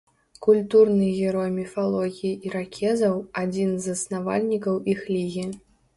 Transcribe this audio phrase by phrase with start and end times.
[0.45, 5.45] Культурны герой міфалогіі іракезаў, адзін з заснавальнікаў іх лігі.